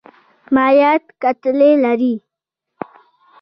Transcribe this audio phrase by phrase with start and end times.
[0.53, 2.13] مایعات کتلې لري.